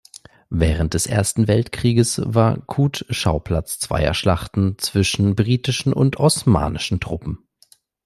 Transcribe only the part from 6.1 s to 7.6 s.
osmanischen Truppen.